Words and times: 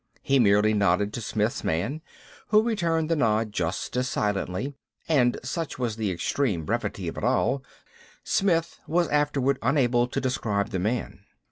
He 0.23 0.39
merely 0.39 0.73
nodded 0.73 1.13
to 1.13 1.21
Smith's 1.21 1.63
man, 1.63 2.01
who 2.47 2.63
returned 2.63 3.07
the 3.07 3.15
nod 3.15 3.51
just 3.51 3.95
as 3.95 4.09
silently; 4.09 4.73
and 5.07 5.37
such 5.43 5.77
was 5.77 5.95
the 5.95 6.09
extreme 6.09 6.65
brevity 6.65 7.07
of 7.07 7.19
it 7.19 7.23
all, 7.23 7.63
Smith 8.23 8.79
was 8.87 9.07
afterward 9.09 9.59
unable 9.61 10.07
to 10.07 10.19
describe 10.19 10.69
the 10.69 10.79
man. 10.79 11.19